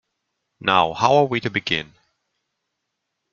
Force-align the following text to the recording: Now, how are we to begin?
Now, 0.59 0.93
how 0.93 1.15
are 1.17 1.25
we 1.25 1.39
to 1.41 1.51
begin? 1.51 1.93